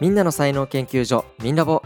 [0.00, 1.82] みんなの才能研究所みんラボ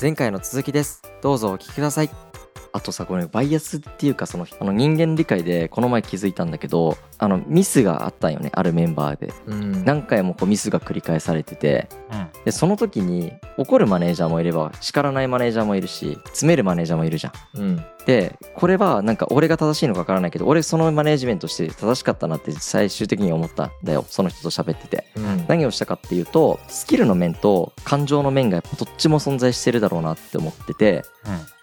[0.00, 1.02] 前回の続きです。
[1.20, 2.31] どうぞお聞きください。
[2.72, 9.32] あとさこれバイアスっていうかそのあの人間理解でこの前気づいたんだけどあのミスがあったんよねあるメンバーで。
[9.46, 9.84] うん。
[9.84, 11.88] 何回もこうミスが繰り返されてて。
[12.10, 12.28] うん。
[12.44, 17.60] でその時に怒るマネージャーもいれば叱らないマネージャーもいるし詰めるマネージャーもいるじゃん。
[17.60, 17.84] うん。
[18.06, 25.06] でこれはなんか俺が正しいのかわからないけど俺そのマネージメントして正しかったなって最終的に思ったんだよその人と喋ってて。
[25.16, 25.44] うん。
[25.46, 31.04] 何をしたかっていうとスキルの面と感情の面がやっぱどっちも存在してるだろうなって思ってて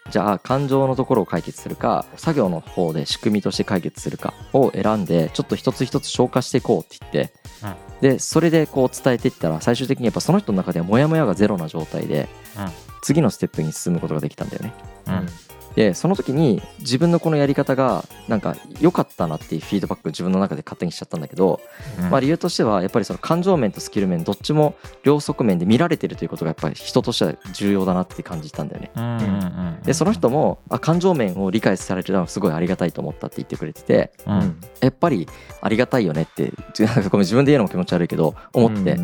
[0.09, 7.33] じゃあ感情のところを解決するか作業の方で仕組みとして解決するかを選んでちょっと一つ一つ消化していこうって言って、
[8.01, 12.27] でそれでこう伝えていったら最終的にやっぱその人の中ではモヤモヤがゼロな状態で、
[12.57, 12.89] うん。
[13.01, 14.73] 次のステップに進むことができたんだよね。
[15.07, 15.13] うん。
[15.13, 15.27] うん
[15.75, 21.61] でその時に自分のこのやり方がなんか良かったなっていうフィードバックを自分の中で勝手にしちゃったんだけど、
[21.99, 22.09] うん。
[22.09, 28.91] まあ、理由としてはやっぱりその感情面とスキル面どっちも両側面で見られてるということがやっぱり人としては重要だなって感じたんだよね。
[28.95, 34.59] うんでその人もあ感情面を理解されてるのはすごいありがたいと思ったって言ってくれててうん。
[34.81, 35.27] やっぱり
[35.61, 36.51] ありがたいよねって
[37.09, 38.97] ごめん自分で言うのも気持ち悪いけど思って、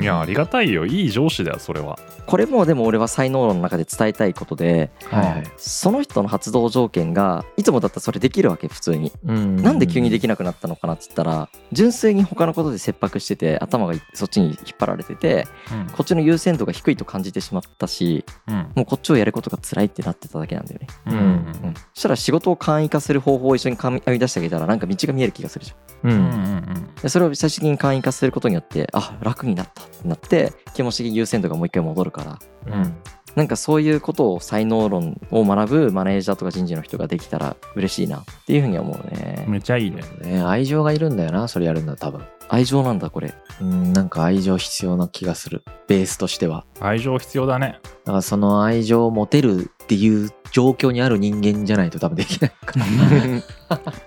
[0.00, 0.86] いやありがたいよ。
[0.86, 1.98] いい上司だよそれは。
[2.26, 5.44] これもでも俺は才能論の中で伝えたいことではいはい。
[5.56, 9.12] その人の発動条件がいつもだったらそれできるわけ普通に。
[9.24, 9.56] うん。
[9.56, 15.46] なんで急にできなくなったのかなって言ったら純粋に他のことで切迫してて頭がそっちに引っ張られてて
[15.92, 18.54] こっちの優先度が低いと感じてしまったしうん。
[18.74, 21.14] もうこっちをやることが辛いってなってただけなんだよね、うん。
[21.14, 21.22] うん。
[21.22, 21.24] う
[21.70, 26.10] ん、そしたら仕事を簡易化する方法を一緒に編み出してあげたらなんか道が見える気がするじゃん。
[26.10, 26.20] ううん。
[26.20, 26.88] うんん。
[27.02, 32.96] でそれを最終的に簡易化することによってあ楽になったってなって気持ち的優先度がもう一回戻るからうん
[33.38, 39.44] なんかそういうことを才能論を学ぶマネージャーとか人事の人ができたら嬉しいなっていうふうに思うね。
[39.46, 40.02] めっちゃいいね。
[40.22, 40.42] ね。
[40.42, 42.20] 愛情がいるんだよなそれやるんだ多分。
[42.48, 43.32] 愛情なんだこれ。
[43.60, 45.62] うんなんか愛情必要な気がする。
[45.86, 46.64] ベースとしては。
[46.80, 47.78] 愛情必要だね。
[48.04, 52.84] だからその愛情を持てるっていう状況にある人間じゃないと多分できないから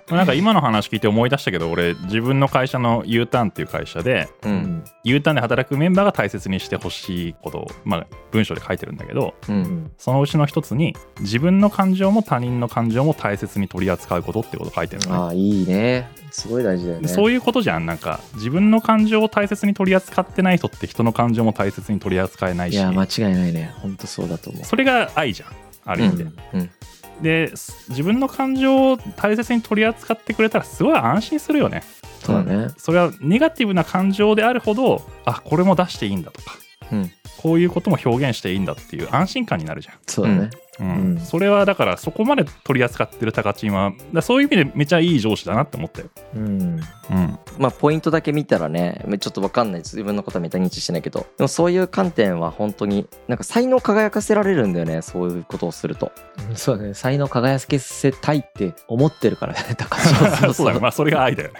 [0.10, 4.56] なんか今の話聞いて思い出したけど俺自分の会社の U ターンっていう会社でううん。
[4.56, 9.62] ん U ターンで働くメンバーが大切にしてほしいことを、まあ、文章で書いてるんだけどううん。
[9.62, 15.18] んそのうちの一つに自分の感情も他人の感情も大切に取り扱うことってことを書いてるのね。
[15.18, 16.10] ああいいね。
[16.32, 17.08] すごい大事だよね。
[17.08, 17.86] そういうことじゃん。
[17.86, 22.76] なんか自分の感情を大切に取り扱ってない人って人の感情も大切に取り扱えないし。
[22.76, 23.74] いや間違いないね。
[23.82, 24.64] 本当そうだと思う。
[24.64, 25.50] それが愛じゃん。
[25.84, 26.70] ある意味で、うんうん
[27.22, 31.84] です自分の感情を大切に取り扱ってくれたらすごい安心するよね。
[32.20, 32.70] そうだね。
[32.78, 36.52] それはネガティブな感情であるほどあこれも出していいんだとか。
[36.92, 39.96] うんこういうことも表現していいんだっていう安心感になるじゃん。
[40.08, 40.50] そうだね。
[40.80, 40.88] うん。
[40.88, 41.20] うん。
[41.20, 46.52] それはだからそこまで取り扱ってるタカチンはだそういう意味でめちゃいい上司だなって思ったよ、うん。
[46.52, 51.26] うん、まあポイントだけ見たらねちょっと分かんない自分のことはメタ認知してないけど。
[51.38, 55.02] でもそういう観点は本当になんか才能輝かせられるんだよね。
[55.02, 56.12] そういうことをすると。
[56.50, 56.56] うん。
[56.56, 56.94] そうだね。
[56.94, 59.60] 才能輝かせたいって思ってるからね。
[59.78, 59.98] 高
[60.42, 60.80] 橋そうだね。
[60.80, 61.60] まあそれが愛だよね、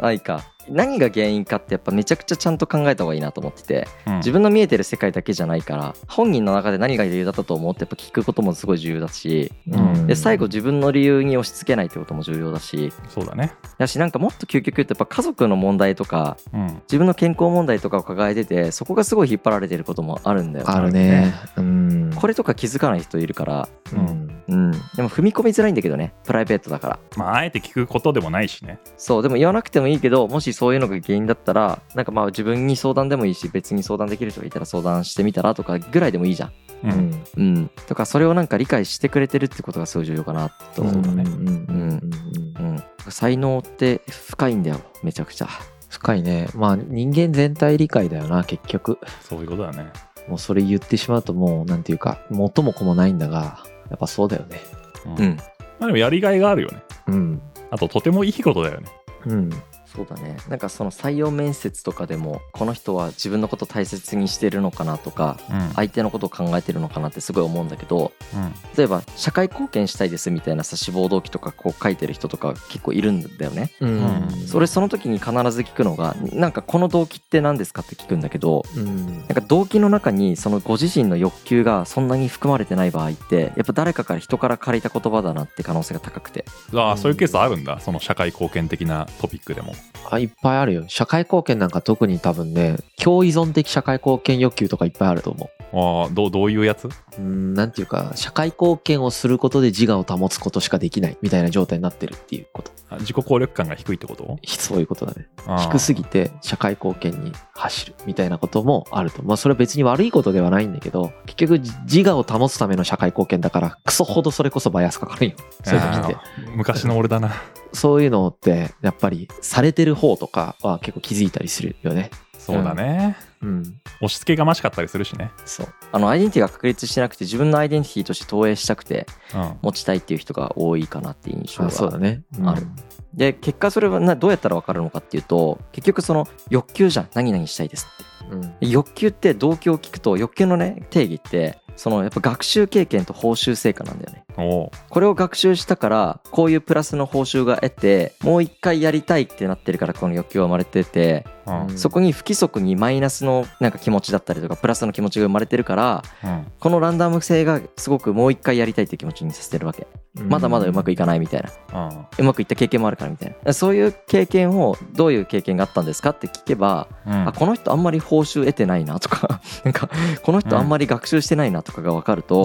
[0.00, 0.44] 愛か。
[0.68, 3.88] 何が原因かってやっぱめちゃくちゃちゃんと考えた方がいいなと思ってて。
[4.06, 4.16] うん。
[4.18, 10.06] 自分の見えてる世界だけじゃないから本人の中で何が理由だったと思うってやっぱ聞くこともすごい重要だしうん。
[10.06, 12.92] で最後自分の理由に押し付けないってことも重要だし。
[13.08, 13.52] そうだね。
[13.78, 16.66] だしなんかもっと究極言うとやっぱ家族の問題とかうん。
[16.84, 21.32] 自分の健康問題とかを抱えててそこがすごい引っ張られてることもあるんだよあるね。
[21.56, 22.12] うん。
[22.14, 24.70] これとか気づかない人いるからうんうん。
[24.70, 26.14] でも踏み込みづらいんだけどね。
[26.24, 26.98] プライベートだから。
[27.16, 28.78] まああえて聞くことでもないしね。
[28.96, 36.48] そうでも言わなくてもいいけどもしそういうのが原因だったらなんかまあ自分に相談でもいいし別に相談できる人がいたら相談してみたらとかぐらいでもいいじゃん。
[36.48, 36.52] う
[36.84, 36.90] うん。
[36.92, 37.70] んうん。
[37.86, 41.24] とかそれをなんか理解してくれてるってことがすごい重要かなと思うそうだね。
[41.26, 41.36] うん。
[41.38, 42.12] うん。
[42.58, 45.48] うんうん才能って深いんだよめちゃくちゃ。
[45.88, 46.48] 深いね。
[46.54, 48.98] まあ人間全体理解だよな結局。
[49.20, 49.92] そういうことだね。
[50.28, 53.58] もうそれ言ってしまうともうなんていうか元も子もないんだが
[53.92, 54.60] やっぱそうだよね。
[55.04, 55.18] うん。
[55.18, 55.36] うん。
[55.36, 55.44] ま
[55.80, 56.82] あでもやりがいがあるよね。
[57.08, 57.42] うん。
[57.70, 58.88] あととてもいいことだよね。
[59.26, 59.50] うん
[59.94, 60.36] そうだね。
[60.48, 65.68] なんかその採用面接とかでもこの人は自分のこと大切にしてるのかなとかうん。
[65.74, 68.54] 相手のことを考えてるのかなってすごい思うんだけどうん。
[68.76, 73.72] 例えば社会貢献したいですみたいなさ志望動機とかこう書いてる人とか結構いるんだよね。
[73.80, 74.28] うん。
[74.46, 79.18] それその時に必ず聞くのがなんかこの動機って何ですかって聞くんだけどうん。
[79.18, 86.44] なんか動機の中にそのご自身の欲求がそんなに含まれてない場合ってやっぱ誰かから人から借りた言葉だなって可能性が高くて。
[86.74, 87.78] ああそういうケースあるんだ。
[87.80, 89.74] その社会貢献的なトピックでも
[90.10, 90.84] あいっぱいあるよ。
[90.88, 95.61] 社会貢献なんか特に多分ね共依存的社会貢献欲求とかいっぱいあると思う。
[95.72, 96.88] ああどうどういうやつ？
[97.18, 102.72] うんなんていうか社会貢献をすることで自我を保つことしかできないみたいな状態になってるっていうこと。
[102.90, 104.38] あ自己効力感が低いってこと？
[104.46, 105.28] そういうことだね。
[105.70, 109.22] 低すぎて社会貢献に走るみたいなこともあると。
[109.22, 115.36] まあそれは別に悪いことではないんだけど結局じ自我を保つための社会貢献だからクソほどそれこそバイアスかかるんよ。
[115.64, 116.16] そういう時って。
[116.54, 117.32] 昔の俺だな。
[117.72, 122.10] そういうのってやっぱりされてる方とかは結構気づいたりするよね
[122.44, 123.80] そうだね、うん。
[124.00, 125.30] 押し付けがましかったりするしね。
[125.44, 125.68] そう。
[125.92, 129.58] あのアイデンティティが確立してなくて自分のアイデンティティとして投影したくてうん。
[129.62, 132.22] 持ちたいっていう人が多いかなっていう印象あそうだがね。
[132.38, 132.48] うん。
[132.48, 132.66] ある。
[133.14, 137.08] で結果それはなどうやったら分かるのかっていうと結局その欲求じゃん。
[137.14, 137.86] 何々したいです
[138.24, 138.34] って。
[138.34, 138.40] うん。
[138.40, 144.70] で欲求って動機を聞くと欲求のね定義ってそのやっぱ学習経験と報酬成果なんだよねこ
[145.00, 151.66] れを学習したからこういうプラスの報酬が得てもう一回やりたいってなってるからこの欲求が生まれててうん。
[151.66, 156.46] うんそこに不規則にマイナスのなんか気持ちだったりとかプラスの気持ちが生まれてるからうん。
[156.58, 159.86] このランダム性がすごくもう一回やりたいって気持ちにさせてるわけ。
[160.14, 161.42] まだまだうまくいかないみたい
[161.72, 161.88] な。
[161.90, 162.06] うん。
[162.18, 163.52] うまくいった経験もあるからみたいな。
[163.52, 167.28] そういう経験をどういう経験があったんですかって聞けばうん。
[167.28, 169.88] あこの人あんまり報酬得てないなとかなんか
[170.22, 172.44] この人あんまり学習してないなとかが分かると、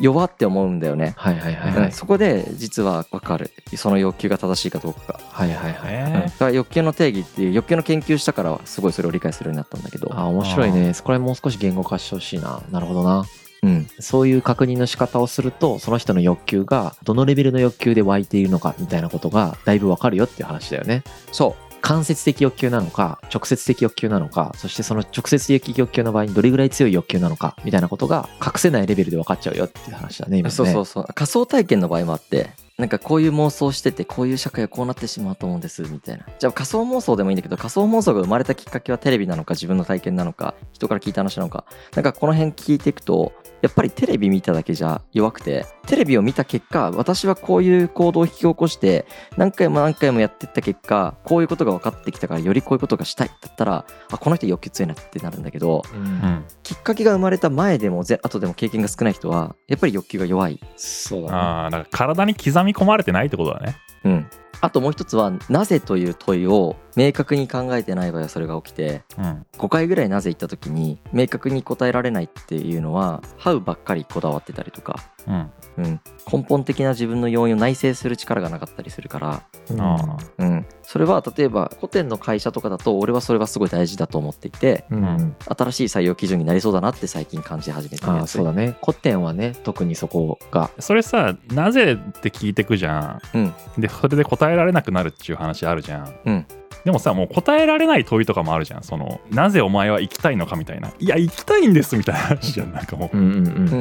[0.00, 1.84] 弱って思うんだよね、はいはいはいはい。
[1.86, 1.92] うん。
[1.92, 3.50] そこで実は分かる。
[3.76, 5.20] その欲求が正しいかどうかが。
[5.30, 5.94] はいはいはい。
[5.94, 6.12] えうん。
[6.22, 10.94] だから欲求の定義っていう欲求の研究したからはすごいそれを理解するようになったんだけど、あ面白いね。
[10.94, 12.60] そこら辺もう少し言語化してほしいな。
[12.70, 13.24] なるほどな。
[13.62, 21.02] うん、そういう確認の仕方をするとその人の欲求がどのレベルの欲求で湧いているのかみたいなことがだいぶわかるよっていう話だよね。
[21.32, 30.54] そう間接的欲求なのか直接的欲求なのかそしてその直接的欲求の場合にどれぐらい強い欲求なのかみたいなことが隠せないレベルで分かっちゃうよっていう話だね今ね。
[30.54, 31.06] そうそうそう。
[31.14, 36.24] 仮想体験の場合もあってなんかこういう妄想しててこういう社会はこうなってしまうと思うんですみたいな。
[36.38, 41.64] じゃあ仮想妄想でもいいんだけど仮想妄想が生まれたきっかけはテレビなのか自分の体験なのか人から聞いた話なのか。
[41.96, 43.32] なんかこの辺聞いていくと
[43.62, 53.28] やっぱりテレビ見ただけじゃ弱くてテレビを見た結果私はこういう行動を引き起こして何回も何回もやってった結果こういうことが分かってきたからよりこういうことがしたい。
[53.28, 56.00] だったらあこの人欲求強いなってなるんだけどうん。
[56.00, 60.60] うんきっかけが生まれた前でもぜ後でも経験が少ない人はやっぱり欲求が弱い。
[60.76, 61.34] そうだね。
[61.34, 64.26] ああだから体に刻み込まれてないってことだねうん、
[64.60, 79.80] あともう一つは「なぜ?」という問いを明確に考えてない場合はそれが起きてうん5回ぐらい「なぜ?」言った時に明確に答えられないっていうのは「ハウ」ばっかりこだわってたりとか、うんうん、根本的な自分の要因を内省する力がなかったりするから、うん。
[79.80, 85.36] あうん、それは例えば古典の会社とかだと俺はそれはすごい大事だと思っていてうん。
[85.46, 88.20] 新しい採用基準になりそうだなって最近感じ始めてるやつ。
[88.20, 88.76] ああそうだね。
[88.84, 90.70] 古典はね特にそこが。
[90.80, 93.38] それさなぜって聞いてくじゃん。
[93.38, 93.54] うん。
[93.78, 96.14] でそれで答えられなくなるっていう話あるじゃん。
[96.26, 96.46] うん
[96.88, 98.82] でもさもう答えられない問いとかもあるじゃん。
[98.82, 100.90] そのなぜお前は生きたいのかみたいな。
[100.98, 103.18] いや生きたいんですみたいな話じゃんなんかもう。
[103.18, 103.44] うんうんうん。
[103.44, 103.74] うんうんう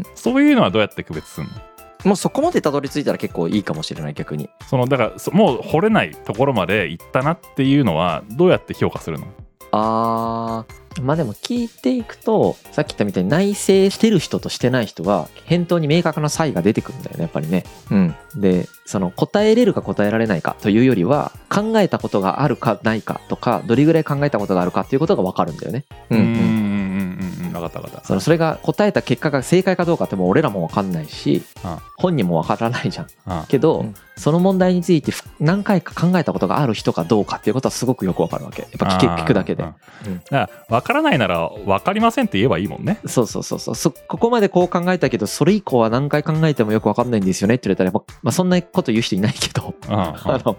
[0.00, 1.52] んそういうのはどうやって区別するの？
[2.04, 4.50] もうそこまでたどり着いたら結構いいかもしれない逆に。
[4.68, 9.26] そのだからそもう掘れないところまで行ったなっていうのはどうやって評価するの？
[9.72, 10.64] あ
[11.02, 17.64] まあでも聞いていくとさっき言ったみたいに内省してる人としてない人は返答に明確な差異が出てくるんだよねやっぱりね。
[17.88, 17.98] ーう
[18.38, 18.40] ん。
[18.40, 25.84] でその答えれるか答えられないかというよりは考えたことがあるかないかとかどれぐらい考えたことがあるかっていうことが分かるんだよね。
[26.10, 26.18] うん。
[26.18, 26.59] うん
[27.60, 33.06] 分かった分かったそのそれが答えた結果が正解かどうかってもう俺らも分かんないしあ本人も分からないじゃん。
[33.26, 33.94] あけど、うん。
[34.16, 38.62] その問題についてふ何回か考えたことがある人かどうかっていうことはすごくよく分かるわけ。
[38.62, 39.62] やっぱ聞け聞くだけで。
[39.62, 39.76] だか
[40.30, 43.00] ら分からないなら分かりませんって言えばいいもんね。
[43.06, 49.74] そうそうそうそうそここまでこう考えたけどそれ以降は何回考えてもよく分かんないんですよねって言われたらやっぱ、まあ、そんなこと言う人いないけど。
[49.88, 49.94] うん。
[49.94, 50.00] うん。
[50.00, 50.56] あの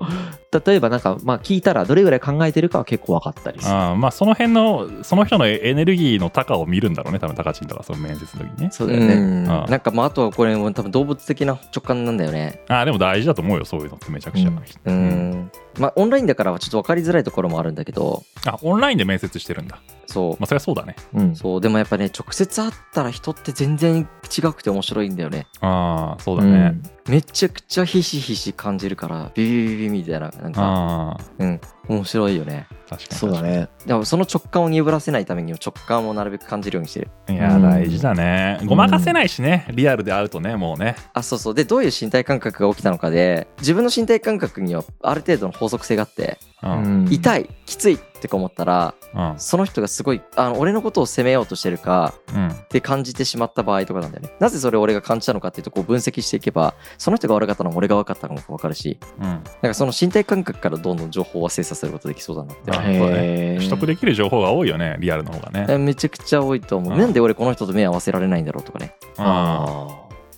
[0.51, 3.73] 例えばなんかまあ聞いたらどれぐらい考えてるかは結構分かったりする。
[3.73, 25.47] あまあその辺のその人のエネルギーの高を見るんだろうね多分高知とかその面接の時にねそうだよね、うんなんかまああとはこれも多分動物的な直感なんだよねあーでも大事だと思うよそういうのってめちゃくちゃ、うんうんまあオンラインだからはちょっと分かりづらいところもあるんだけどあオンラインで面接してるんだそうまあそりゃそうだねうんそうでもやっぱね直接会ったら人って全然違くて面白いんだよね。
[25.59, 31.17] ああそうだね、めちゃくちゃひしひし感じるからビビビビみたいななんか。
[31.39, 31.61] うん。
[31.87, 32.67] 面白いよね。
[32.89, 33.19] 確かに。
[33.19, 33.67] そうだね。
[33.85, 37.09] でもその直感を鈍らせないためにも直感をなるべく感じるようにしてる。
[37.29, 37.61] いやうん。
[37.63, 38.59] 大事だね。
[38.65, 40.95] ごまかせないしね、リアルで会うとねもうね。
[41.13, 41.53] あそうそう。
[41.55, 47.07] でどういう身体感覚が起きたのかで自分の身体感覚にはある程度の法則性があってうん。
[47.09, 49.33] 痛いきついっってか思ったらうん。
[49.37, 52.47] その人がすごいあの俺のことを責めようとしてるかうん。
[52.49, 54.31] って感じてしまった場合とかなんだよね。
[54.39, 59.25] なぜそれを俺が感じたのかっていうとこう分析していけばその人が悪かったのも俺が悪かったのも分かるしうん。
[59.25, 62.71] なんかその身体感覚からどんどん情報は精査することできそうだなって。
[62.71, 63.55] ね。
[63.57, 65.65] 取得できる情報が多いよねリアルの方がね。
[65.69, 66.99] えめちゃくちゃ多いと思う、うん。
[66.99, 68.95] なんで俺この人と目合わせられないんだろうとかね。
[69.17, 69.87] あ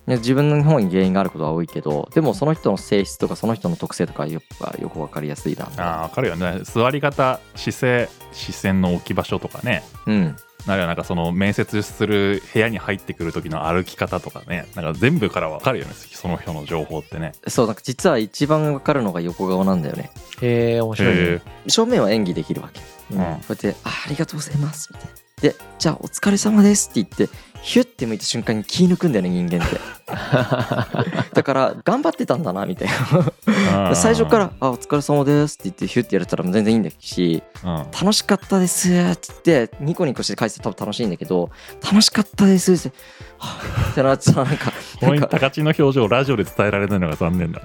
[0.05, 6.59] いや自分の方に原因があることは多いけどでもその人の性質とかその人の特性とかよく分かりやすいなあ分かるよね。
[6.63, 9.83] 座り方姿勢視線の置き場所とかね。
[10.05, 10.35] うん
[10.65, 17.33] なるいはなんかその面接する部屋に入ってくる時の歩き方とかねなんか全部から分かるよねその人の情報ってね。
[17.47, 20.11] そうなんか実は一番分かるのが横顔なんだよね。
[20.41, 22.81] へえ面白い正面は演技できるわけ。
[23.11, 23.17] うん。
[23.17, 25.13] こうやって「あありがとうございます」みたいな。
[25.41, 29.77] で「じゃあお疲れ様です」って言ってヒュッて向いた瞬間に気抜くんだよね人間って
[31.33, 37.73] だから頑張ってたんだなみたいーな最初から「あお疲れ様です」って言ってヒュッてやれたら全然いいんだしうん。
[37.91, 41.49] 楽しかったですって言ってニコニコして返して多分楽しいんだけど
[41.81, 45.27] 楽しかったですってってなってさなんかこのなんか。
[45.39, 47.61] 高知の表情をラジオで伝えられないのが残念だ。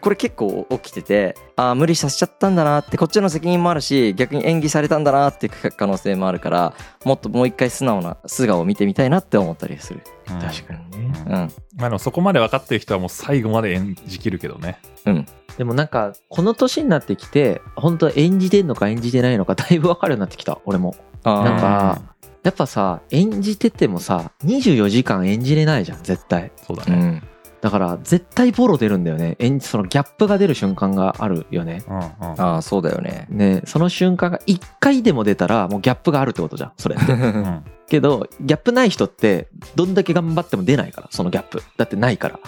[0.00, 10.00] これ結構起きててあー無理させちゃったんだなってこっちの責任もあるし逆に演技されたんだなって可能性もあるからもっともう一回素直な素顔を見てみたいなって思ったりする。
[10.04, 11.12] うん確かにね。
[11.26, 11.32] うん。
[11.32, 14.78] うんまあでもそこまで分かってる人はもう最後まで演じきるけどね。
[15.06, 15.26] うん。
[15.56, 20.58] でもなんかこの年になってきて本当演じてんのか演じてないのかだいぶ分かるようになってきた。
[20.64, 20.94] 俺も。
[21.24, 21.44] あー。
[21.44, 22.02] なんか
[22.42, 26.52] やっぱさ演じててもさ24時間演じれないじゃん絶対。
[26.56, 26.96] そうだね。
[26.96, 27.22] うん
[27.60, 29.36] だから絶対ボロ出るんだよね。
[29.38, 31.82] 演じそのギャップが出る瞬間があるよね。
[31.88, 32.04] うんうん。
[32.40, 33.26] ああそうだよね。
[33.30, 37.12] ねその瞬間が1回でも出たらもうギャップがあるってことじゃんそれって。
[37.12, 37.64] うん。
[37.88, 41.62] けどギャップない人ってどんだけ頑張っても出ないからそのギャップ。
[41.76, 42.38] だってないか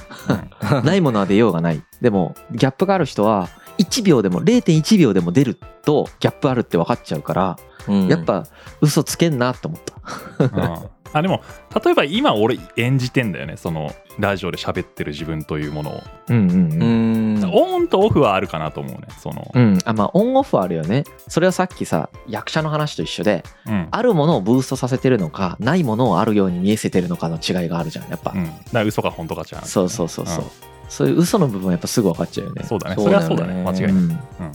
[0.61, 0.83] ら。
[0.83, 1.83] ないものは出ようがない。
[2.01, 3.49] でもギャップがある人は
[3.81, 7.57] 1秒でも0.1秒でも出るとギャップあるって分かっちゃうから
[7.89, 8.09] うん。
[8.09, 8.47] やっぱ
[8.81, 10.45] 嘘つけんなって思った。
[10.45, 10.91] うん。
[11.13, 11.43] あでも
[11.85, 13.57] 例えば今俺演じてんだよね。
[13.57, 17.41] そのラジオで喋ってる自分というものを、うんうんううん。
[17.41, 19.09] んオンとオフはあるかなと思うね。
[19.19, 21.05] その、うん、あまあオンオフはあるよね。
[21.27, 23.89] それはさっきさ役者の話と一緒でうん。
[23.91, 30.47] あるものをブーストさせてるのかないものをあるように見えせてるのかの違いがあるじゃんやっぱ、うん、だから嘘か本当かじゃんそうそうそうそう、ん
[30.91, 32.65] そういう嘘の部分はやっぱすぐ分かっちゃうよね。
[32.65, 32.97] そうだね。
[32.97, 33.63] それはそうだね。
[33.63, 34.09] 間違いない、うん。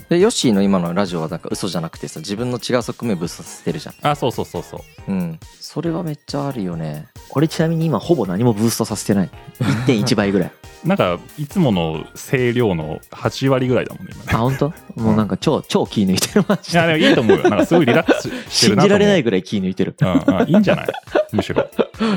[0.09, 3.95] でヨッシーの今のラジオはなんか嘘じゃなくてさ自分の違う側面をぶっさせてるじゃん。
[4.01, 5.11] あそうそうそうそう。
[5.11, 5.39] うん。
[5.61, 7.07] それはめっちゃあるよね。
[7.31, 9.29] 俺ちなみに今ほぼ何もブーストさせてない。
[9.59, 10.51] 1.1倍ぐらい
[10.85, 14.31] なんかいつもの声量の8割ぐらいだもんね今ね。
[14.33, 14.73] あ本当？
[15.01, 17.43] もうなんか超超気抜いてるマジいやででもいいと思うよ。
[17.49, 18.87] なんかすごいリラックス してる信なと思う。
[18.87, 19.95] じられないぐらい気抜いてる。
[19.99, 20.87] うんうん、いいんじゃない？
[21.33, 21.67] むしろ。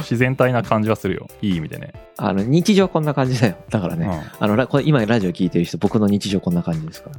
[0.00, 1.28] 自然体な感じはするよ。
[1.40, 1.92] いい意味でね。
[2.16, 3.56] あの日常こんな感じだよ。
[3.70, 4.44] だからね、うん。
[4.44, 7.10] あのラこれ今ラジオ聞いてる人僕の日常こんな感じですか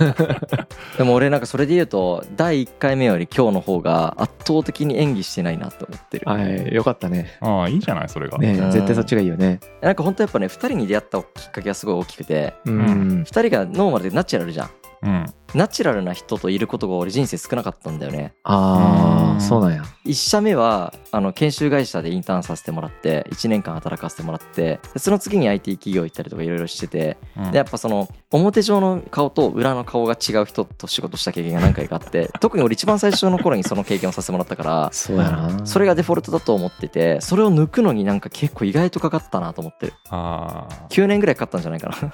[0.00, 0.66] ら。
[0.98, 6.24] でも俺なんかそれで言うと第1回目より今日の方が圧倒的に演技してないなって思ってる。
[6.28, 6.74] はい。
[6.74, 7.36] よかったね。
[7.40, 8.08] ああいいじゃない？
[8.08, 9.60] それが、ねうん絶対そっちがいいよね。
[9.80, 12.54] なんか本当やっぱね2人に出会ったきっかけがすごい大きくて。
[12.64, 13.22] うん、ん。
[13.22, 14.70] 2人がノーマルでナチュラルじゃん
[15.02, 15.26] うん。
[15.54, 18.32] ナチュラルな人といることが俺人生少なかったんだよね。
[18.44, 18.52] うん。
[18.52, 19.82] ああそうなんや。
[20.06, 27.50] 1社目はあの研修会社でインターンさせてもらって1年間働かせてもらってでその次に IT 企業行ったりとかいろいろしててうん。
[27.50, 35.66] でやっぱその表上の顔と裏の顔が違う人と仕事した経験が何回かあって 特に俺一番最初の頃にその経験をさせてもらったからそうやな。
[35.66, 39.92] それがデフォルトだと思っててそれを抜くのになんか結構意外とかかったなと思ってる。
[40.08, 42.12] ああ9年ぐらいかかったんじゃないかな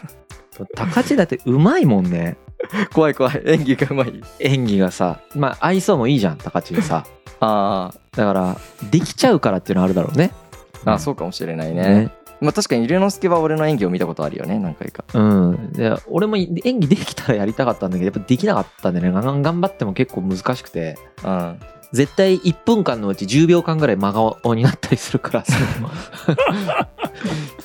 [0.75, 2.37] 高知だってうまいもんね。
[2.93, 3.43] 怖い怖い。
[3.45, 4.23] 演技がうまい。
[4.41, 7.05] 演技がさまあ愛想もいいじゃん高知さ。
[7.41, 8.57] あだから
[8.91, 10.33] できちゃうからっていうのはあるだろうね。
[10.85, 11.83] ーあそうかもしれないね。
[11.83, 12.11] ね。
[12.41, 15.05] まあ確かに龍之介は俺の演技を見たことあるよね何回か。
[15.15, 15.73] うん。
[15.73, 16.49] で俺も演
[16.81, 19.11] 技できたらやりたかったんだけどやっぱできなかったんでね。
[19.13, 20.99] 頑張っても結構難しくて。
[21.25, 21.59] うん
[21.93, 25.45] 絶対1分間のうち10秒間ぐらい真顔になったりするから。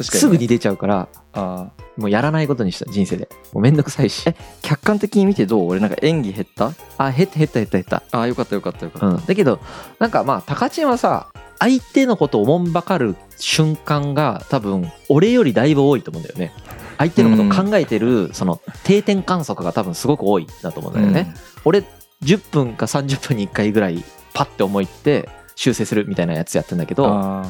[0.01, 3.29] すぐに出ちゃうからあーもうやらないことにした人生で。
[3.51, 4.23] もうめんどくさいし。
[4.61, 5.67] 客観的に見てどう？
[5.67, 6.71] 俺なんか演技減った？
[6.97, 8.03] あ減った減った減った減った。
[8.11, 9.59] ああよかったよかったよかった、うん、だけど
[9.99, 11.27] なんかまあ高知はさ
[11.59, 16.51] 相手のことをおもんばかる瞬間が多分俺よりだいぶ多いと思うんだよね。
[16.97, 21.33] 相手のことを考えてるその定点観測が多分すごく多いんだと思うんだよね、
[21.65, 21.83] 俺
[22.23, 24.03] 10分か30分に1回ぐらい
[24.33, 27.45] パッて思いって修正するみたいなやつやってんだけうんどあ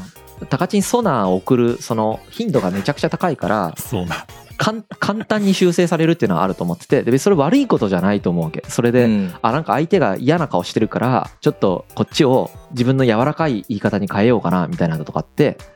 [0.50, 3.74] 高知にソナーを送るその頻度がめちゃくちゃ高いから
[5.00, 8.64] 簡単に修正されるっていうのはあると思っててで別にそれ悪いことじゃないと思うわけ。
[8.70, 9.34] それで、ーうん。
[9.42, 15.74] あなんか相手が嫌な顔してるからちょっとこっちを自分の柔らかい言い方に変えようかなみたいなのとかってうん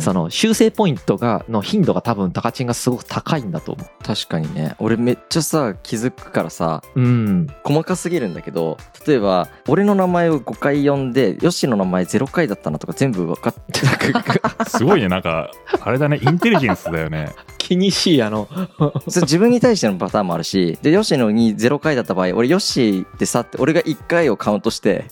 [0.00, 4.74] その修正ポイントがの頻度が多分タカチンがすごく高いんだと思確かにね。
[4.78, 7.46] 俺めっちゃさ気づくからさううん。
[7.64, 14.22] 細かすぎるんだけど例えば俺の名前を5回呼んでヨッシーの名前0回だったなとか全部分かってな
[14.62, 15.08] く すごいね。
[15.08, 16.18] なんかあれだね。
[16.22, 17.30] インテリジェンスだよね
[17.66, 18.48] 気にしいあの。
[19.08, 25.06] それ自分に対してのパターンもあるしでヨッシーのに0回だった場合俺ヨッシーってさって俺が1回をカウントして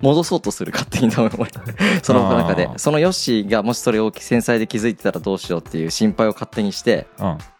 [0.00, 1.50] 戻そうとする勝手に多分俺
[2.02, 2.70] その中で。
[2.76, 7.06] そのヨッシーがもしそれを繊細で気づいてたらどうしようっていう心配を勝手にして。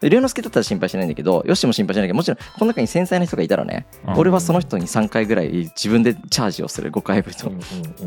[0.03, 4.19] 龍之介だったら心配しないんだけどヨッシーも心配しないけどもちろんこの中に繊細な人がいたらねうん。
[4.19, 7.51] 俺はその人に3回ぐらい自分でチャージをする5回分と。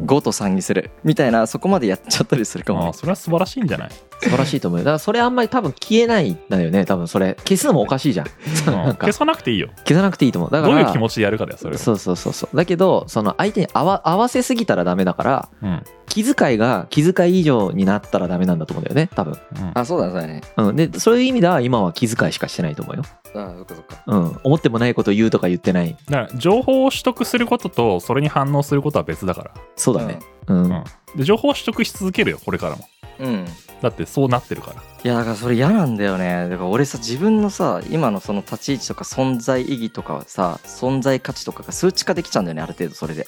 [0.06, 0.92] 5と3にする。
[1.04, 3.90] みたいなそこまでやっちゃったりするかもそれは素晴らしいんじゃない？
[4.22, 4.86] 素晴らしいと思うよ。
[4.86, 6.86] だからそれあんまり多分消えないんだよね。
[6.86, 7.36] 多分それ。
[7.40, 8.28] 消すのもおかしいじゃん。
[8.66, 9.06] なんか。
[9.06, 9.70] 消さなくていいよ。
[9.88, 10.52] 消さなくていいと思う。
[10.52, 10.74] だから。
[10.74, 11.78] どういう気持ちでやるかだよそれは。
[11.78, 12.56] そうそうそうそう。
[12.56, 15.84] だけどその相手に合わ合わせすぎたらダメだからうん。
[16.08, 19.10] 気遣いが気遣い以上になったらダメなんだと思うんだよね。
[19.16, 19.72] 多分、うん。
[19.74, 20.42] あそうだねそうだね。
[20.58, 23.04] うん、でそういう意味では今は気遣いしかしてないと思うよ、
[23.36, 24.04] あそっかそっか。
[24.08, 25.98] うん、思ってもないこと言うとか言ってない。
[26.10, 30.20] だから情報を取得することとそれに反応することは別だから、そうだね。
[30.48, 30.84] うん、うん、
[31.18, 32.88] で情報を取得し続けるよこれからも。
[33.20, 33.46] うん
[33.82, 34.82] だってそうなってるから。
[35.04, 36.50] いやだからそれ嫌なんだよね。
[36.50, 43.28] だから俺さ自分のさ今のその立ち位置とか存在意義とかさ存在価値とかが数値化できちゃうんだよねある程度それで。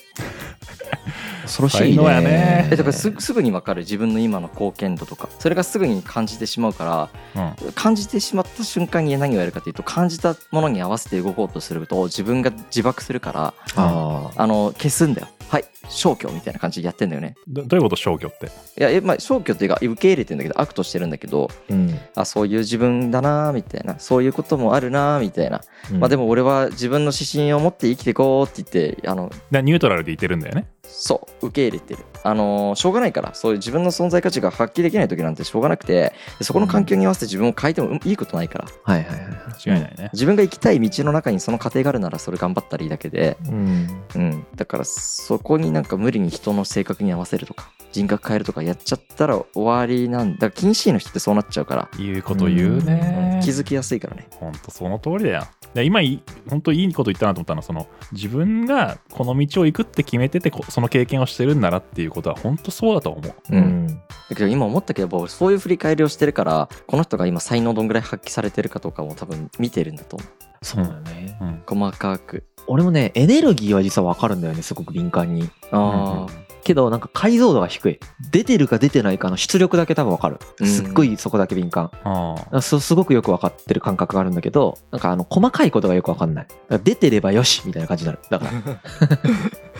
[1.43, 2.67] 恐ろしい才能やね。
[2.71, 5.29] えだからすすぐに分かる自分の今の貢献度とか。
[5.39, 7.71] それがすぐに感じてしまうからうん。
[7.73, 15.27] 感じてしまった瞬間に何をやるかというと感じたものに合わせて動こうとすると自分が自爆するからああの消すんだよ。
[15.49, 17.35] はい消去みたいな感じでやってんだよね。
[17.47, 18.45] どどういうこと消去って？
[18.45, 18.49] い
[18.83, 21.99] やえまあ消去っていうか受け入れてんだけど悪としてるんだけどーうん。
[22.15, 23.97] あそういう自分だなみたいな。
[23.97, 25.61] そういうこともあるなみたいな、
[25.93, 30.67] まあでもも俺は自分の指針を持って生きていこうって言ってあのでニュートラルでいてるんだよね？
[30.83, 32.05] そう受け入れてる。
[32.23, 38.67] あのーしょうがないからそういう自分の存在価値が発揮できない時なんてしょうがなくてでそこの環境に合わせて自分を変えてもいいことないから。
[38.83, 39.29] はいはいはい。
[39.65, 44.03] 間違いないね、自分が行きたい道の中にその過程があるならそれ頑張ったらいいだけで、うん。
[44.15, 51.89] うん、だからそこになんか無理に人の性格に合わせるとか人格変えるとかやっちゃったら終わりなんだだから禁止の人ってそうなっちゃうから。
[51.97, 53.39] 言うこと言うね。
[53.43, 54.27] 気づきやすいからね。
[54.31, 55.43] ほんとその通りだよ。
[55.73, 63.33] で今い本当いいこと言ったなと思ったのはその自分がこの道を行くって決めててこその経験をしてるんならっていうことは本当そうだと思う。
[63.51, 63.87] うん。
[63.87, 70.29] だけど今思ったけど僕そういう振り返りをしてるからこの人が今才能どんぐらい発揮されてるかとかも多分見てるんだと思う
[70.61, 71.37] そうだよね。
[71.41, 71.63] うん。
[71.65, 72.43] 細かく。
[72.67, 75.49] 俺もねエネルギーは実は分かるんだよねすごく敏感に。
[75.71, 76.27] あ
[76.63, 77.99] けどなんか解像度が低い。
[78.29, 80.37] 出てるか出てないかの出力だけ多分分かる。
[80.59, 81.91] うんすっごいそこだけ敏感。
[82.03, 86.47] ああすすごくよく分かってる感覚があるんだけどなんかあの細かいことがよく分かんない。
[86.83, 88.19] 出てればよしみたいな感じになる。
[88.29, 88.45] だか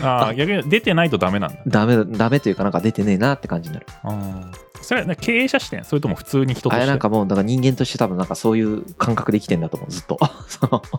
[0.00, 1.58] ああ逆に出てないとダメなんだ。
[1.66, 3.86] ダメダメというかなんか出てねえなって感じになる。
[4.04, 6.76] ああそれはね経営者視点それとも普通に人として？
[6.76, 10.18] あれなんかもうだから人間として多分なんかそういう感覚で生きてんだと思うずっと。
[10.20, 10.44] あ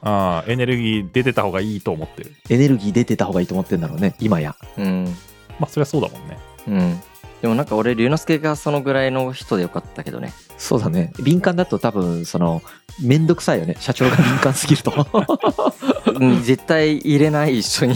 [0.04, 2.34] あエネルギー出てた方がいいと思ってる。
[2.50, 4.56] エネルギー出てた方がいいと思ってんだろうね今や。
[4.78, 5.06] うん。
[5.60, 6.38] まあそれはそうだもんね。
[6.68, 7.02] うん。
[7.42, 10.34] でもなんか俺龍之介がそのぐらいの人でよかったけどね。
[10.58, 11.14] そうだね。
[11.24, 12.62] 敏感だと多分その
[13.02, 13.78] めんどくさいよね。
[13.80, 15.08] 社長が敏感すぎると。
[16.20, 17.96] うん絶対入れない一緒に。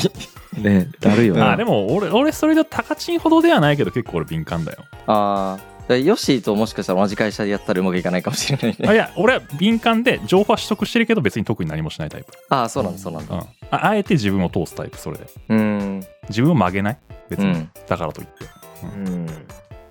[0.58, 1.42] ねだるいよね。
[1.42, 4.86] ああでも俺俺それでタカチンほどではないけど結構俺敏感だよ。
[5.08, 8.88] ああヨッシーともしかしたら同じ会社でやったらうまくいかないかもしれないね。
[8.88, 13.36] あいや俺は敏感で情報は取得してるけど別に特に何もしないタイプ、ああそうなんだそうなんだ。
[13.36, 15.26] うん、ああえて自分を通すタイプそれで。
[15.50, 16.04] うん。
[16.30, 16.98] 自分を曲げない？
[17.30, 17.70] 別に、うん。
[17.88, 18.46] だからといって。
[18.84, 19.28] うん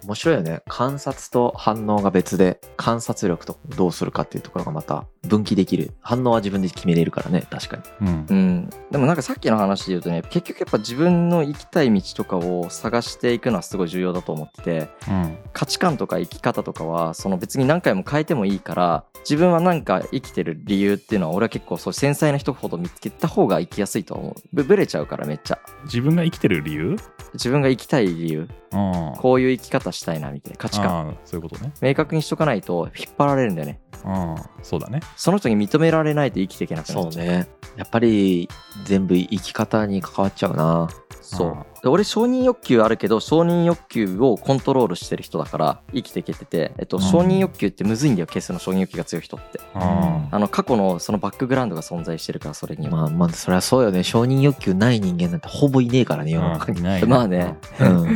[0.05, 0.62] 面白いよね。
[0.69, 5.93] 観察と反応が別で観察力とどうするかっていうところがまた分岐できる。
[6.01, 8.09] 反応は自分で決めれるからね確かに。
[8.09, 8.27] うん。
[8.29, 15.37] うん、でもなんかさっきの話で言うとね結局やっぱ自分の行きたい道とかを探していくのはすごい重要だと思っててうん。
[15.53, 24.35] 価値観とか生き方とかはその別に何回も変えてもいいから自分はなんか生きてる理由っていうのは俺は結構そう繊細な人ほど見つけた方が生きやすいとは思う。
[24.53, 25.59] ぶぶれちゃうからめっちゃ。
[25.85, 26.97] 自分が生きてる理由？
[27.35, 29.14] 自分が生きたい理由うん。
[29.18, 31.16] こういう生き方したいなみたいな価値観。
[31.25, 31.73] そういうことね。
[31.81, 33.81] 明確にしとかないと引っ張られるんだよね。
[34.05, 34.37] うん。
[34.62, 35.01] そうだね。
[35.16, 37.12] その人に認められないと生きていけなくなっちゃう。
[37.12, 37.49] そうね。
[37.77, 38.49] やっぱり
[38.85, 40.88] 全部生き方に関わっちゃうな
[41.37, 41.83] そう。
[41.83, 47.03] で俺承認欲求あるけど承認欲求をコントロールしてる人だから生きていけてて、えっと、うん。
[47.03, 49.61] 承認欲求ってむずいんだよ消すの承認欲求が強い人って。
[49.75, 54.03] ああの過去のそのバックグラウンドが存在してるからそれには、まあまあそりゃそうよね。
[54.05, 56.83] 承認欲求ない人間なんてほぼいねえからね世の中に。
[57.07, 57.57] まあね。
[57.81, 58.05] うん。
[58.07, 58.12] で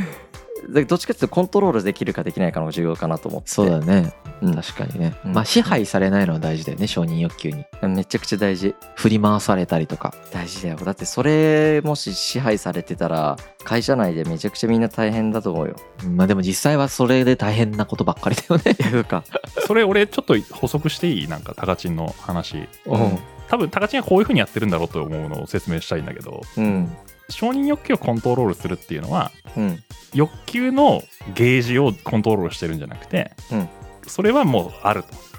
[0.68, 3.50] どっちかっていうとコントロールできるかできないかの重要かなと思って。
[3.50, 4.12] そうだね。
[4.42, 4.54] うん。
[4.54, 5.32] 確かにね、うん。
[5.32, 7.64] まあ支配されないのは大事だよね承認欲求に。
[7.82, 8.74] めちゃくちゃ大事。
[8.96, 10.14] 振り回されたりとか。
[10.32, 10.76] 大事だよ。
[10.76, 15.76] だってそれもし支配されてたら会社内でめちゃくちゃみんな大変だと思うよ。
[16.10, 18.76] まあでも実際はそれで大変なことばっかりだよね。
[18.90, 19.24] いうか。
[19.66, 21.28] それ俺ちょっと補足していい？
[21.28, 22.68] なんかタカチンの話。
[22.86, 23.18] うん。
[23.48, 26.42] 多分タカチンはこういう風にやってるんだろうと思うのを説明したいんだけど。
[26.56, 26.90] うん
[27.28, 29.82] 承認欲求をコントロールするっていうのはうん。
[30.14, 31.02] 欲求の
[31.34, 33.68] ゲージをコントロールしてるんじゃなくて、うん。
[34.06, 35.35] それはもうあると、うん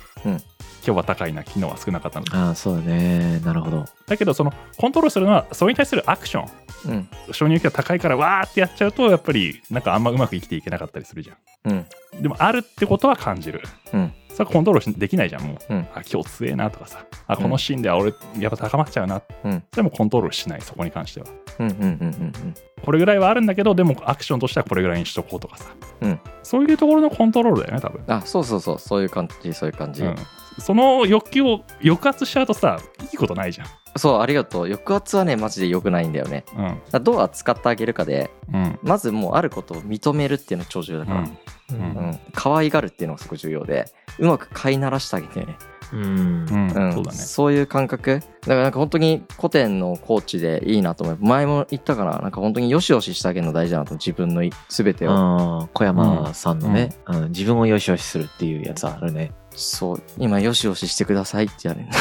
[0.87, 3.41] 今日は高いな昨日は少なかったのああそうだね。
[3.43, 3.85] なるほど。
[4.07, 6.49] だけどそのコントロールするのはそれに対するアクション。
[6.85, 7.09] うん。
[7.33, 11.33] 承認欲求が高いからわーってやっちゃうとやっぱりなんかあんまうまく生きていけなかったりするじゃ
[11.65, 11.85] うん。
[12.19, 13.63] んでもあるってことは感じる。
[13.91, 14.13] うん。
[14.29, 15.79] それはコントロールしできないじゃんもう、うん。
[15.93, 17.05] あ今日強えなとかさ。
[17.27, 19.63] あこのシーンでは俺やっぱ高まっちゃうな、うん。
[19.75, 21.27] でもコントロールしないそこに関しては。
[21.59, 22.33] うんうんうんうん。
[22.81, 25.65] これぐらいはあるんだけどでもアクションとしてはこれぐらいにしとこうとかさ、
[25.99, 26.19] うん。
[26.43, 28.79] そういうところのコントロールだよね多分、あそうそうそう。
[28.79, 30.15] そういう感じそういう感じ、うん、
[30.59, 32.79] その欲求を抑圧しちゃうとさ
[33.11, 33.67] いいことないじゃん。
[33.97, 34.67] そうありがとう。
[34.69, 36.45] 抑圧はねマジで良くないんだよね。
[36.93, 37.03] うん。
[37.03, 38.79] どう扱ってあげるかでうん。
[38.83, 41.29] まずもうあることを認めるっていうのが超重要だから、うんう
[41.69, 41.79] うん
[42.11, 43.85] ん可愛がるっていうのがすごい重要で
[44.19, 45.57] うまく飼いならしてあげてね
[45.93, 46.45] うん。
[46.93, 47.17] そうだね。
[47.17, 48.19] そういう感覚。
[48.19, 51.17] だからなんか本当に古典のコーチでいいなと思う。
[51.21, 57.29] 前も言ったかななんか本当によしよししてあげるの大事だなと自分のい全てを、ああ小山さんのね、うん。
[57.29, 59.31] 自分をよしよしするっていうやつあるね。
[59.51, 60.03] そう。
[60.17, 61.81] 今よしよししてくださいってやる。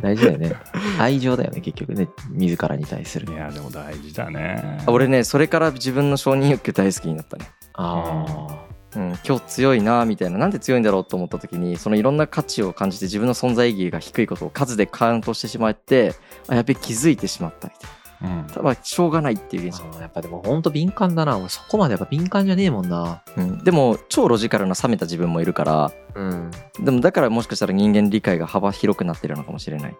[0.00, 0.54] 大事だよね。
[0.98, 2.08] 愛情だよね結局ね。
[2.30, 3.32] 自らに対する。
[3.32, 4.82] いやでも大事だね。
[4.86, 7.46] 俺ねそれから自分の承認欲求大好きになったね。
[7.74, 8.65] あ
[8.96, 16.14] うん、今日強いなみたいななんで強いんだろうと思った時にそのいろんな価値を感じて自分の存在意義が低いことを数でカウントしてしまって
[16.48, 17.90] あやべ気づいてしまったみたい
[18.22, 18.46] うん。
[18.46, 21.36] なまあしょうがないっていうー現象、やっぱでもほんと敏感だな。
[21.36, 23.22] 俺そこまでやっぱ敏感じゃねえもんな。
[23.36, 26.50] うん、でも超ロジカルな冷めた自分もいるからうん。
[26.80, 29.96] でもだからもしかしたら人間理解が幅広くなってるのかもしれない。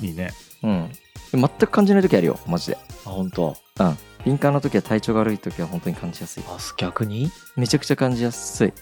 [0.00, 0.06] うん。
[0.06, 0.30] いいね。
[0.62, 0.90] うん。
[1.32, 2.78] 全く感じない時あるよマジで。
[3.04, 3.56] あ本当。
[3.80, 6.44] うん敏感な時は体調が悪い時は本当に感じやすい。
[6.46, 7.30] あ逆に？
[7.56, 8.72] めちゃくちゃ感じやすい。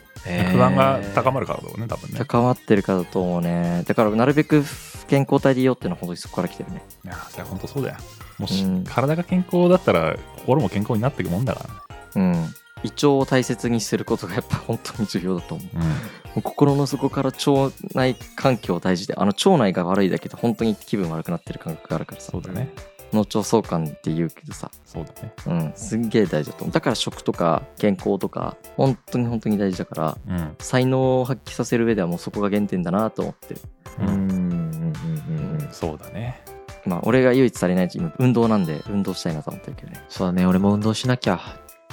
[0.52, 2.18] 不安が高ままるからだろうね多分ね。
[2.18, 3.84] 高まってるからだと思うね。
[3.86, 4.64] だからなるべく
[5.06, 6.82] 健康体でいようっていうのは本当にそこから来てるね。
[7.04, 7.96] いやそれは本当そうだよ。
[8.38, 8.84] もし、うん。
[8.84, 11.68] 体が健康だったら心も健康になっていくもんだか
[12.16, 12.34] らね。
[12.34, 12.54] うん。
[12.84, 15.68] 胃腸を大切にすることがやっぱ本当に重要だと思う。
[15.76, 15.82] うん。
[15.82, 15.88] も
[16.36, 22.68] う心の底から腸内環境大事であの腸内が悪いだけで本当に気分悪くなってる感覚があるからさそうだね
[23.12, 24.70] 脳腸相関って言うけどさ。
[24.84, 25.32] そうだね。
[25.46, 25.72] うん。
[25.74, 26.72] すんげえ大事だと思う。
[26.72, 30.56] だから食とか健康とか本当に本当に大事だからうん。
[30.58, 33.60] 才能を発揮させる上ではもうそこが原点だなと思ってる。
[34.00, 34.08] うん。
[34.08, 36.40] うんうんうんうんそうだね。
[36.86, 40.04] まあ俺が唯一足りない今運動なんで運動したいなと思ってるけどね。
[40.08, 40.46] そうだね。
[40.46, 41.40] 俺も運動しなきゃ。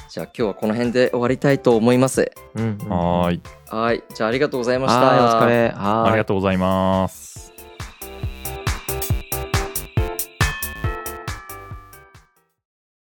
[0.09, 2.31] じゃあ今日はこの辺で終わりたいと思います。
[2.55, 3.41] うんはーい。
[3.69, 4.03] はい。
[4.13, 5.01] じゃあありがとうございました。
[5.01, 5.69] はいお疲れ。
[5.69, 6.09] はーい。
[6.09, 7.44] ありがとうございます